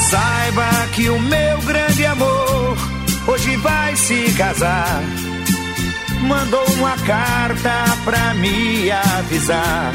[0.10, 2.78] Saiba que o meu grande amor
[3.28, 5.02] hoje vai se casar.
[6.22, 9.94] Mandou uma carta pra me avisar.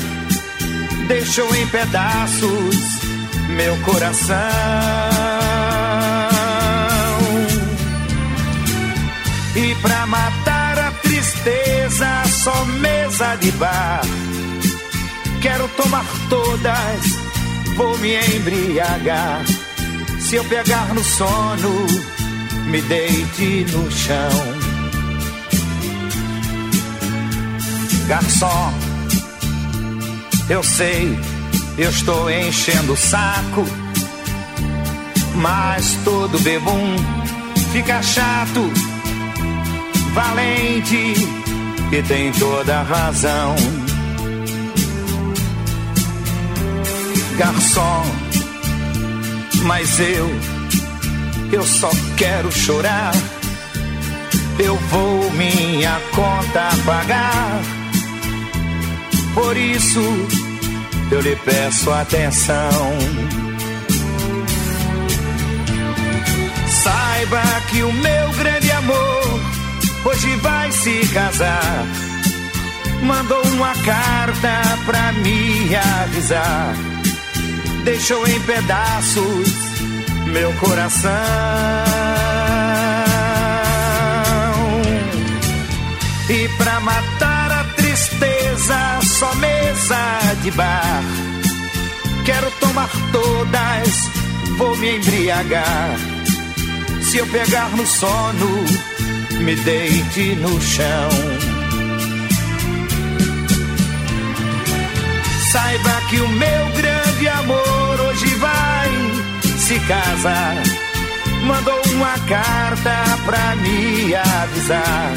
[1.09, 3.05] Deixou em pedaços
[3.49, 4.37] meu coração.
[9.57, 14.03] E pra matar a tristeza, só mesa de bar.
[15.45, 17.05] Quero tomar todas,
[17.77, 19.45] vou me embriagar.
[20.19, 21.87] Se eu pegar no sono,
[22.71, 24.31] me deite no chão.
[28.07, 28.73] Garçom,
[30.49, 31.15] eu sei,
[31.77, 33.67] eu estou enchendo o saco.
[35.35, 36.97] Mas todo bebum
[37.71, 38.63] fica chato
[40.15, 41.13] valente
[41.93, 43.84] e tem toda razão.
[47.37, 48.05] Garçom,
[49.65, 50.31] mas eu,
[51.53, 53.13] eu só quero chorar.
[54.57, 57.61] Eu vou minha conta pagar.
[59.35, 60.01] Por isso
[61.11, 62.99] eu lhe peço atenção.
[66.69, 69.41] Saiba que o meu grande amor
[70.05, 71.85] hoje vai se casar.
[73.03, 76.94] Mandou uma carta pra me avisar.
[77.85, 79.75] Deixou em pedaços
[80.35, 81.11] meu coração.
[86.29, 91.03] E pra matar a tristeza, só mesa de bar.
[92.25, 93.89] Quero tomar todas,
[94.57, 95.97] vou me embriagar.
[97.03, 98.65] Se eu pegar no sono,
[99.41, 101.11] me deite no chão.
[105.53, 107.74] Saiba que o meu grande amor
[109.65, 110.63] se casar.
[111.47, 112.95] Mandou uma carta
[113.25, 115.13] pra me avisar.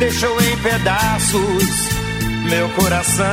[0.00, 1.88] Deixou em pedaços
[2.50, 3.24] meu coração.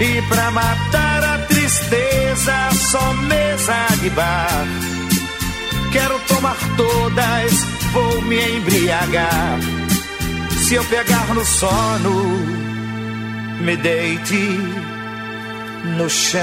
[0.00, 4.66] E pra matar a tristeza só mesa de bar.
[5.92, 7.52] Quero tomar todas,
[7.92, 9.58] vou me embriagar.
[10.66, 12.64] Se eu pegar no sono,
[13.60, 14.93] me deite
[15.84, 16.40] no chão.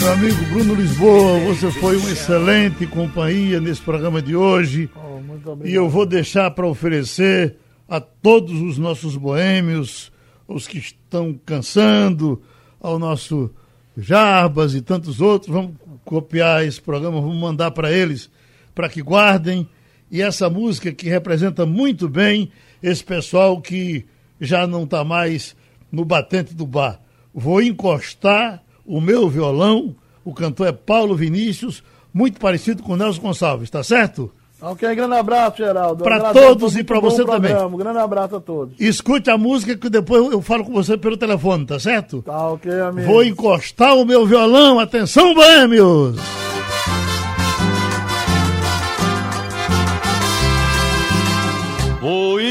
[0.00, 4.90] Meu amigo Bruno Lisboa, você foi uma excelente companhia nesse programa de hoje.
[4.96, 7.56] Oh, e eu vou deixar para oferecer
[7.88, 10.10] a todos os nossos boêmios,
[10.48, 12.42] os que estão cansando,
[12.80, 13.50] ao nosso
[13.96, 15.52] Jarbas e tantos outros.
[15.52, 15.72] Vamos
[16.04, 18.30] copiar esse programa, vamos mandar para eles,
[18.74, 19.68] para que guardem.
[20.10, 22.50] E essa música que representa muito bem
[22.82, 24.06] esse pessoal que
[24.40, 25.56] já não está mais
[25.90, 27.00] no batente do bar.
[27.34, 31.82] Vou encostar o meu violão, o cantor é Paulo Vinícius,
[32.12, 34.32] muito parecido com Nelson Gonçalves, tá certo?
[34.60, 36.02] Ok, grande abraço, Geraldo.
[36.02, 37.54] Pra Agradeço, todos e bom você também.
[37.76, 38.74] Grande abraço a todos.
[38.80, 42.22] Escute a música que depois eu falo com você pelo telefone, tá certo?
[42.22, 43.06] Tá ok, amigo.
[43.06, 46.47] Vou encostar o meu violão, atenção, boêmios!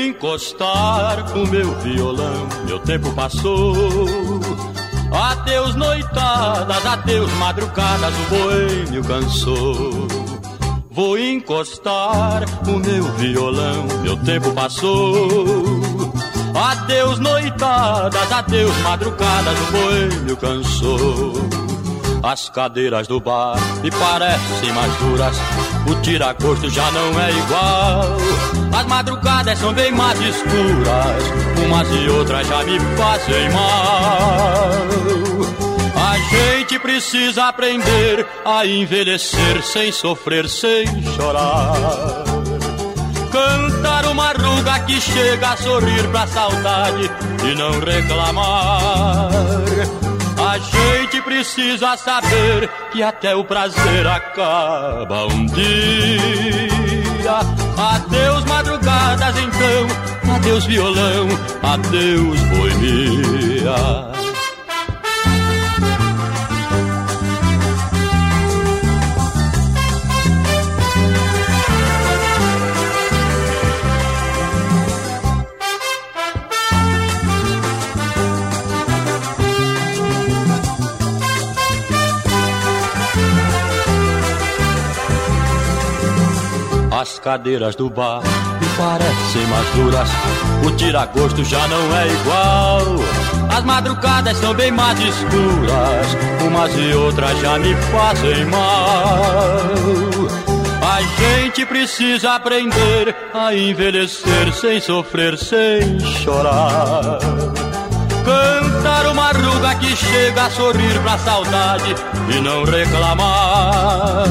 [0.08, 3.74] Encostar com meu violão, meu tempo passou.
[5.12, 10.08] Adeus noitadas, adeus madrugadas, o boêmio cansou.
[10.90, 15.28] Vou encostar com meu violão, meu tempo passou.
[16.56, 21.67] Adeus noitadas, adeus madrugadas, o boêmio cansou.
[22.24, 25.38] As cadeiras do bar me parecem mais duras,
[25.90, 28.18] o tiragosto já não é igual.
[28.78, 31.24] As madrugadas são bem mais escuras,
[31.66, 34.72] umas e outras já me fazem mal.
[35.96, 42.24] A gente precisa aprender a envelhecer sem sofrer, sem chorar.
[43.32, 47.12] Cantar uma ruga que chega a sorrir pra saudade
[47.44, 49.30] e não reclamar.
[50.58, 57.38] A gente precisa saber que até o prazer acaba um dia.
[57.78, 61.28] Adeus madrugadas então, adeus violão,
[61.62, 64.17] adeus boemia.
[87.28, 90.10] Cadeiras do bar me parecem mais duras.
[90.66, 92.82] O tiragosto já não é igual.
[93.50, 96.08] As madrugadas são bem mais escuras.
[96.48, 99.60] Umas e outras já me fazem mal.
[100.82, 107.20] A gente precisa aprender a envelhecer sem sofrer, sem chorar.
[108.24, 111.94] Cantar uma ruga que chega a sorrir pra saudade
[112.34, 114.28] e não reclamar.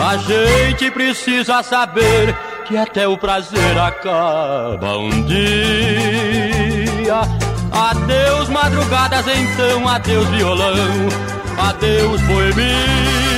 [0.00, 2.34] A gente precisa saber
[2.66, 7.20] que até o prazer acaba um dia.
[7.72, 11.08] Adeus madrugadas então, adeus violão,
[11.58, 13.37] adeus boemia.